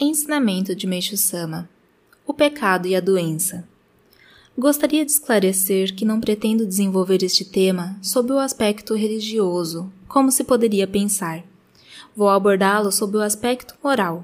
Ensinamento 0.00 0.76
de 0.76 0.86
Meixo 0.86 1.16
Sama: 1.16 1.68
O 2.24 2.32
pecado 2.32 2.86
e 2.86 2.94
a 2.94 3.00
doença. 3.00 3.68
Gostaria 4.56 5.04
de 5.04 5.10
esclarecer 5.10 5.92
que 5.92 6.04
não 6.04 6.20
pretendo 6.20 6.64
desenvolver 6.64 7.24
este 7.24 7.44
tema 7.44 7.98
sob 8.00 8.32
o 8.32 8.38
aspecto 8.38 8.94
religioso, 8.94 9.92
como 10.06 10.30
se 10.30 10.44
poderia 10.44 10.86
pensar. 10.86 11.42
Vou 12.14 12.28
abordá-lo 12.28 12.92
sob 12.92 13.16
o 13.16 13.20
aspecto 13.20 13.74
moral. 13.82 14.22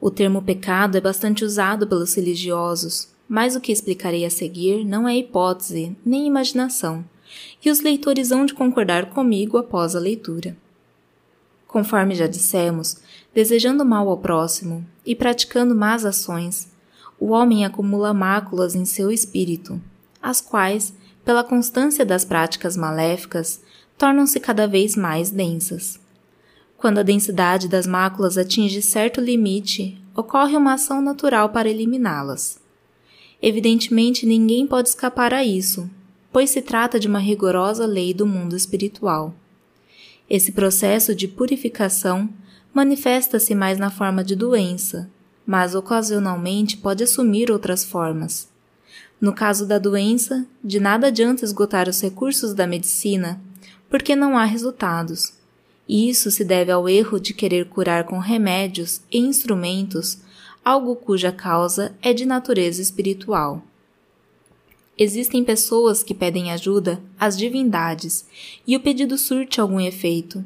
O 0.00 0.10
termo 0.10 0.40
pecado 0.40 0.96
é 0.96 1.02
bastante 1.02 1.44
usado 1.44 1.86
pelos 1.86 2.14
religiosos, 2.14 3.08
mas 3.28 3.54
o 3.54 3.60
que 3.60 3.70
explicarei 3.70 4.24
a 4.24 4.30
seguir 4.30 4.86
não 4.86 5.06
é 5.06 5.14
hipótese 5.18 5.94
nem 6.02 6.26
imaginação, 6.26 7.04
e 7.62 7.70
os 7.70 7.80
leitores 7.80 8.32
hão 8.32 8.46
de 8.46 8.54
concordar 8.54 9.10
comigo 9.10 9.58
após 9.58 9.94
a 9.94 9.98
leitura. 9.98 10.56
Conforme 11.68 12.14
já 12.14 12.26
dissemos, 12.26 12.96
desejando 13.32 13.84
mal 13.84 14.08
ao 14.08 14.16
próximo 14.16 14.84
e 15.04 15.14
praticando 15.14 15.74
más 15.74 16.04
ações, 16.04 16.66
o 17.20 17.28
homem 17.28 17.64
acumula 17.64 18.14
máculas 18.14 18.74
em 18.74 18.86
seu 18.86 19.12
espírito, 19.12 19.80
as 20.20 20.40
quais, 20.40 20.94
pela 21.24 21.44
constância 21.44 22.06
das 22.06 22.24
práticas 22.24 22.74
maléficas, 22.74 23.60
tornam-se 23.98 24.40
cada 24.40 24.66
vez 24.66 24.96
mais 24.96 25.30
densas. 25.30 26.00
Quando 26.78 26.98
a 26.98 27.02
densidade 27.02 27.68
das 27.68 27.86
máculas 27.86 28.38
atinge 28.38 28.80
certo 28.80 29.20
limite, 29.20 30.00
ocorre 30.16 30.56
uma 30.56 30.74
ação 30.74 31.02
natural 31.02 31.50
para 31.50 31.68
eliminá-las. 31.68 32.58
Evidentemente, 33.42 34.24
ninguém 34.24 34.66
pode 34.66 34.88
escapar 34.88 35.34
a 35.34 35.44
isso, 35.44 35.90
pois 36.32 36.50
se 36.50 36.62
trata 36.62 36.98
de 36.98 37.08
uma 37.08 37.18
rigorosa 37.18 37.84
lei 37.84 38.14
do 38.14 38.26
mundo 38.26 38.56
espiritual. 38.56 39.34
Esse 40.28 40.52
processo 40.52 41.14
de 41.14 41.26
purificação 41.26 42.28
manifesta-se 42.74 43.54
mais 43.54 43.78
na 43.78 43.90
forma 43.90 44.22
de 44.22 44.36
doença, 44.36 45.10
mas 45.46 45.74
ocasionalmente 45.74 46.76
pode 46.76 47.02
assumir 47.02 47.50
outras 47.50 47.82
formas. 47.82 48.48
No 49.20 49.32
caso 49.32 49.66
da 49.66 49.78
doença, 49.78 50.46
de 50.62 50.78
nada 50.78 51.06
adianta 51.06 51.44
esgotar 51.44 51.88
os 51.88 52.00
recursos 52.00 52.54
da 52.54 52.66
medicina, 52.66 53.40
porque 53.88 54.14
não 54.14 54.36
há 54.36 54.44
resultados. 54.44 55.32
E 55.88 56.10
isso 56.10 56.30
se 56.30 56.44
deve 56.44 56.70
ao 56.70 56.88
erro 56.88 57.18
de 57.18 57.32
querer 57.32 57.66
curar 57.68 58.04
com 58.04 58.18
remédios 58.18 59.00
e 59.10 59.18
instrumentos 59.18 60.18
algo 60.62 60.94
cuja 60.94 61.32
causa 61.32 61.96
é 62.02 62.12
de 62.12 62.26
natureza 62.26 62.82
espiritual. 62.82 63.62
Existem 65.00 65.44
pessoas 65.44 66.02
que 66.02 66.12
pedem 66.12 66.50
ajuda 66.50 67.00
às 67.20 67.38
divindades 67.38 68.26
e 68.66 68.74
o 68.74 68.80
pedido 68.80 69.16
surte 69.16 69.60
algum 69.60 69.78
efeito. 69.78 70.44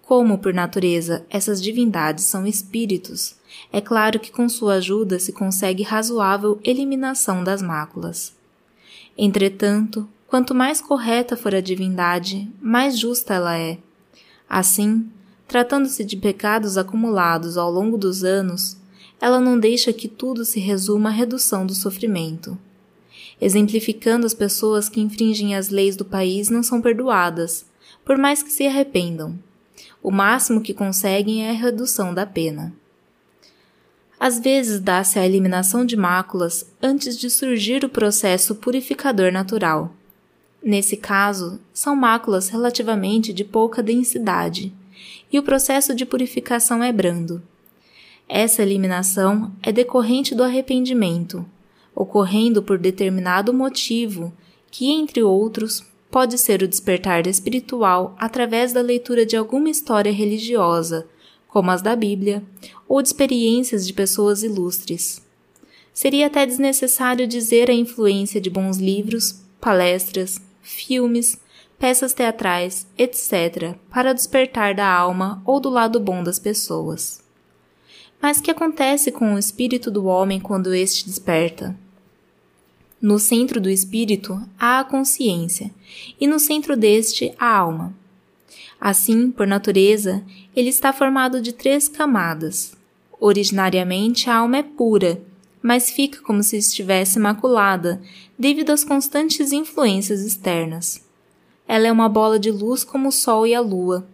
Como, 0.00 0.38
por 0.38 0.54
natureza, 0.54 1.26
essas 1.28 1.60
divindades 1.60 2.24
são 2.24 2.46
espíritos, 2.46 3.34
é 3.72 3.80
claro 3.80 4.20
que 4.20 4.30
com 4.30 4.48
sua 4.48 4.74
ajuda 4.74 5.18
se 5.18 5.32
consegue 5.32 5.82
razoável 5.82 6.60
eliminação 6.62 7.42
das 7.42 7.60
máculas. 7.60 8.32
Entretanto, 9.18 10.08
quanto 10.28 10.54
mais 10.54 10.80
correta 10.80 11.36
for 11.36 11.52
a 11.52 11.60
divindade, 11.60 12.48
mais 12.62 12.96
justa 12.96 13.34
ela 13.34 13.58
é. 13.58 13.78
Assim, 14.48 15.10
tratando-se 15.48 16.04
de 16.04 16.16
pecados 16.16 16.78
acumulados 16.78 17.56
ao 17.56 17.72
longo 17.72 17.98
dos 17.98 18.22
anos, 18.22 18.76
ela 19.20 19.40
não 19.40 19.58
deixa 19.58 19.92
que 19.92 20.06
tudo 20.06 20.44
se 20.44 20.60
resuma 20.60 21.08
à 21.08 21.12
redução 21.12 21.66
do 21.66 21.74
sofrimento 21.74 22.56
exemplificando 23.44 24.24
as 24.24 24.32
pessoas 24.32 24.88
que 24.88 25.02
infringem 25.02 25.54
as 25.54 25.68
leis 25.68 25.96
do 25.96 26.04
país 26.04 26.48
não 26.48 26.62
são 26.62 26.80
perdoadas, 26.80 27.66
por 28.02 28.16
mais 28.16 28.42
que 28.42 28.50
se 28.50 28.66
arrependam. 28.66 29.38
O 30.02 30.10
máximo 30.10 30.62
que 30.62 30.72
conseguem 30.72 31.46
é 31.46 31.50
a 31.50 31.52
redução 31.52 32.14
da 32.14 32.24
pena. 32.24 32.72
Às 34.18 34.40
vezes 34.40 34.80
dá-se 34.80 35.18
a 35.18 35.26
eliminação 35.26 35.84
de 35.84 35.94
máculas 35.94 36.64
antes 36.82 37.18
de 37.18 37.28
surgir 37.28 37.84
o 37.84 37.88
processo 37.90 38.54
purificador 38.54 39.30
natural. 39.30 39.92
Nesse 40.62 40.96
caso, 40.96 41.60
são 41.70 41.94
máculas 41.94 42.48
relativamente 42.48 43.30
de 43.30 43.44
pouca 43.44 43.82
densidade, 43.82 44.72
e 45.30 45.38
o 45.38 45.42
processo 45.42 45.94
de 45.94 46.06
purificação 46.06 46.82
é 46.82 46.90
brando. 46.90 47.42
Essa 48.26 48.62
eliminação 48.62 49.52
é 49.62 49.70
decorrente 49.70 50.34
do 50.34 50.42
arrependimento, 50.42 51.44
ocorrendo 51.94 52.62
por 52.62 52.78
determinado 52.78 53.52
motivo, 53.52 54.32
que, 54.70 54.90
entre 54.90 55.22
outros, 55.22 55.84
pode 56.10 56.38
ser 56.38 56.62
o 56.62 56.68
despertar 56.68 57.26
espiritual 57.26 58.14
através 58.18 58.72
da 58.72 58.80
leitura 58.80 59.26
de 59.26 59.36
alguma 59.36 59.68
história 59.68 60.12
religiosa, 60.12 61.06
como 61.48 61.70
as 61.70 61.82
da 61.82 61.94
Bíblia, 61.94 62.42
ou 62.88 63.00
de 63.00 63.08
experiências 63.08 63.86
de 63.86 63.92
pessoas 63.92 64.42
ilustres. 64.42 65.22
Seria 65.92 66.26
até 66.26 66.44
desnecessário 66.44 67.26
dizer 67.26 67.70
a 67.70 67.74
influência 67.74 68.40
de 68.40 68.50
bons 68.50 68.78
livros, 68.78 69.40
palestras, 69.60 70.40
filmes, 70.62 71.38
peças 71.78 72.12
teatrais, 72.12 72.86
etc., 72.98 73.74
para 73.90 74.12
despertar 74.12 74.74
da 74.74 74.86
alma 74.86 75.42
ou 75.44 75.60
do 75.60 75.68
lado 75.68 76.00
bom 76.00 76.22
das 76.22 76.38
pessoas. 76.38 77.22
Mas 78.20 78.40
que 78.40 78.50
acontece 78.50 79.12
com 79.12 79.34
o 79.34 79.38
espírito 79.38 79.90
do 79.90 80.06
homem 80.06 80.40
quando 80.40 80.74
este 80.74 81.06
desperta? 81.06 81.76
No 83.04 83.18
centro 83.18 83.60
do 83.60 83.68
espírito 83.68 84.40
há 84.58 84.80
a 84.80 84.84
consciência, 84.84 85.70
e 86.18 86.26
no 86.26 86.38
centro 86.38 86.74
deste 86.74 87.34
a 87.38 87.54
alma. 87.54 87.94
Assim, 88.80 89.30
por 89.30 89.46
natureza, 89.46 90.24
ele 90.56 90.70
está 90.70 90.90
formado 90.90 91.42
de 91.42 91.52
três 91.52 91.86
camadas. 91.86 92.74
Originariamente 93.20 94.30
a 94.30 94.36
alma 94.36 94.56
é 94.56 94.62
pura, 94.62 95.20
mas 95.62 95.90
fica 95.90 96.22
como 96.22 96.42
se 96.42 96.56
estivesse 96.56 97.18
maculada 97.18 98.00
devido 98.38 98.70
às 98.70 98.82
constantes 98.82 99.52
influências 99.52 100.22
externas. 100.22 101.04
Ela 101.68 101.88
é 101.88 101.92
uma 101.92 102.08
bola 102.08 102.38
de 102.38 102.50
luz 102.50 102.84
como 102.84 103.10
o 103.10 103.12
sol 103.12 103.46
e 103.46 103.54
a 103.54 103.60
lua. 103.60 104.08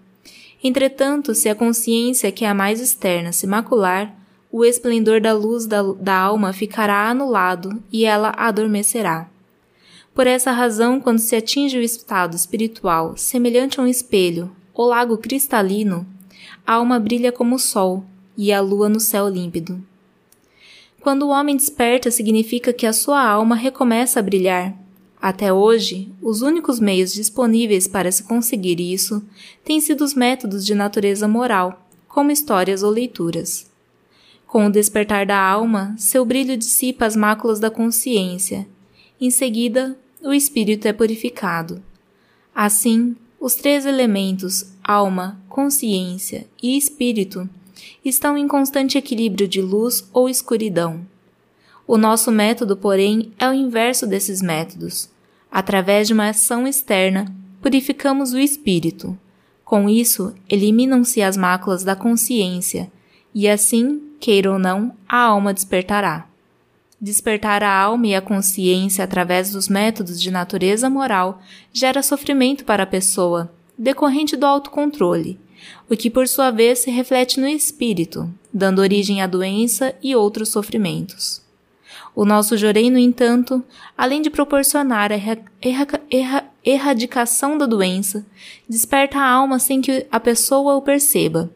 Entretanto, 0.64 1.32
se 1.32 1.48
a 1.48 1.54
consciência, 1.54 2.32
que 2.32 2.44
é 2.44 2.48
a 2.48 2.54
mais 2.54 2.80
externa, 2.80 3.30
se 3.30 3.46
macular, 3.46 4.19
o 4.52 4.64
esplendor 4.64 5.20
da 5.20 5.32
luz 5.32 5.66
da, 5.66 5.82
da 5.82 6.16
alma 6.16 6.52
ficará 6.52 7.08
anulado 7.08 7.82
e 7.92 8.04
ela 8.04 8.32
adormecerá. 8.36 9.28
Por 10.12 10.26
essa 10.26 10.50
razão, 10.50 11.00
quando 11.00 11.20
se 11.20 11.36
atinge 11.36 11.78
o 11.78 11.82
estado 11.82 12.34
espiritual 12.34 13.16
semelhante 13.16 13.78
a 13.78 13.82
um 13.82 13.86
espelho 13.86 14.50
ou 14.74 14.88
lago 14.88 15.16
cristalino, 15.16 16.06
a 16.66 16.74
alma 16.74 16.98
brilha 16.98 17.30
como 17.30 17.56
o 17.56 17.58
sol 17.58 18.04
e 18.36 18.52
a 18.52 18.60
lua 18.60 18.88
no 18.88 18.98
céu 18.98 19.28
límpido. 19.28 19.80
Quando 21.00 21.22
o 21.22 21.28
homem 21.28 21.56
desperta, 21.56 22.10
significa 22.10 22.72
que 22.72 22.86
a 22.86 22.92
sua 22.92 23.22
alma 23.22 23.54
recomeça 23.54 24.20
a 24.20 24.22
brilhar. 24.22 24.76
Até 25.22 25.52
hoje, 25.52 26.12
os 26.20 26.42
únicos 26.42 26.80
meios 26.80 27.12
disponíveis 27.12 27.86
para 27.86 28.10
se 28.10 28.24
conseguir 28.24 28.80
isso 28.80 29.22
têm 29.64 29.80
sido 29.80 30.02
os 30.02 30.14
métodos 30.14 30.64
de 30.66 30.74
natureza 30.74 31.28
moral, 31.28 31.86
como 32.08 32.30
histórias 32.30 32.82
ou 32.82 32.90
leituras. 32.90 33.69
Com 34.50 34.66
o 34.66 34.70
despertar 34.70 35.24
da 35.24 35.40
alma, 35.40 35.94
seu 35.96 36.24
brilho 36.24 36.56
dissipa 36.56 37.06
as 37.06 37.14
máculas 37.14 37.60
da 37.60 37.70
consciência. 37.70 38.66
Em 39.20 39.30
seguida, 39.30 39.96
o 40.20 40.32
espírito 40.32 40.88
é 40.88 40.92
purificado. 40.92 41.80
Assim, 42.52 43.14
os 43.38 43.54
três 43.54 43.86
elementos, 43.86 44.72
alma, 44.82 45.40
consciência 45.48 46.48
e 46.60 46.76
espírito, 46.76 47.48
estão 48.04 48.36
em 48.36 48.48
constante 48.48 48.98
equilíbrio 48.98 49.46
de 49.46 49.62
luz 49.62 50.10
ou 50.12 50.28
escuridão. 50.28 51.06
O 51.86 51.96
nosso 51.96 52.32
método, 52.32 52.76
porém, 52.76 53.30
é 53.38 53.48
o 53.48 53.54
inverso 53.54 54.04
desses 54.04 54.42
métodos. 54.42 55.08
Através 55.48 56.08
de 56.08 56.12
uma 56.12 56.30
ação 56.30 56.66
externa, 56.66 57.32
purificamos 57.62 58.32
o 58.32 58.38
espírito. 58.38 59.16
Com 59.64 59.88
isso, 59.88 60.34
eliminam-se 60.48 61.22
as 61.22 61.36
máculas 61.36 61.84
da 61.84 61.94
consciência, 61.94 62.90
e 63.34 63.48
assim 63.48 64.02
queira 64.20 64.52
ou 64.52 64.58
não, 64.58 64.94
a 65.08 65.18
alma 65.18 65.54
despertará. 65.54 66.26
Despertar 67.00 67.62
a 67.62 67.72
alma 67.72 68.08
e 68.08 68.14
a 68.14 68.20
consciência 68.20 69.02
através 69.02 69.50
dos 69.50 69.68
métodos 69.68 70.20
de 70.20 70.30
natureza 70.30 70.90
moral 70.90 71.40
gera 71.72 72.02
sofrimento 72.02 72.64
para 72.64 72.82
a 72.82 72.86
pessoa, 72.86 73.50
decorrente 73.78 74.36
do 74.36 74.44
autocontrole, 74.44 75.38
o 75.88 75.96
que 75.96 76.10
por 76.10 76.28
sua 76.28 76.50
vez 76.50 76.80
se 76.80 76.90
reflete 76.90 77.40
no 77.40 77.48
espírito, 77.48 78.28
dando 78.52 78.80
origem 78.80 79.22
à 79.22 79.26
doença 79.26 79.94
e 80.02 80.14
outros 80.14 80.50
sofrimentos. 80.50 81.40
O 82.14 82.24
nosso 82.24 82.56
jorei, 82.58 82.90
no 82.90 82.98
entanto, 82.98 83.64
além 83.96 84.20
de 84.20 84.28
proporcionar 84.28 85.10
a 85.12 85.14
erra 85.14 86.00
erra 86.10 86.44
erradicação 86.62 87.56
da 87.56 87.64
doença, 87.64 88.26
desperta 88.68 89.18
a 89.18 89.26
alma 89.26 89.58
sem 89.58 89.80
que 89.80 90.06
a 90.10 90.20
pessoa 90.20 90.74
o 90.74 90.82
perceba. 90.82 91.50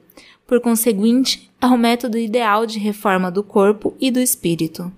Por 0.46 0.60
conseguinte, 0.60 1.50
é 1.60 1.66
o 1.66 1.78
método 1.78 2.18
ideal 2.18 2.66
de 2.66 2.78
reforma 2.78 3.30
do 3.30 3.42
corpo 3.42 3.94
e 3.98 4.10
do 4.10 4.20
espírito. 4.20 4.92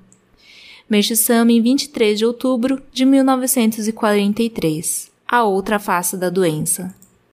Mershisama 0.91 1.53
em 1.53 1.61
23 1.61 2.19
de 2.19 2.25
outubro 2.25 2.83
de 2.93 3.05
1943. 3.05 5.13
A 5.29 5.45
outra 5.45 5.79
face 5.79 6.17
da 6.17 6.31
doença. 6.31 6.93